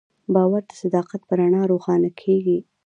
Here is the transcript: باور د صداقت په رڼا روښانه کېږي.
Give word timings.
باور 0.33 0.61
د 0.69 0.71
صداقت 0.81 1.21
په 1.25 1.33
رڼا 1.39 1.61
روښانه 1.71 2.09
کېږي. 2.21 2.57